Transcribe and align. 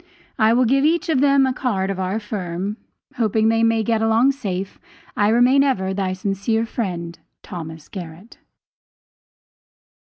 I 0.39 0.53
will 0.53 0.65
give 0.65 0.83
each 0.83 1.09
of 1.09 1.19
them 1.21 1.45
a 1.45 1.53
card 1.53 1.91
of 1.91 1.99
our 1.99 2.19
firm. 2.19 2.77
Hoping 3.17 3.47
they 3.49 3.61
may 3.61 3.83
get 3.83 4.01
along 4.01 4.31
safe, 4.31 4.79
I 5.15 5.27
remain 5.29 5.63
as 5.63 5.77
ever, 5.79 5.93
thy 5.93 6.13
sincere 6.13 6.65
friend, 6.65 7.19
THOS. 7.43 7.87
GARRETT. 7.87 8.39